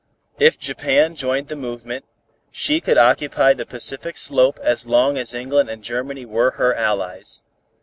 [0.39, 2.05] If Japan joined the movement,
[2.51, 7.43] she could occupy the Pacific Slope as long as England and Germany were her allies.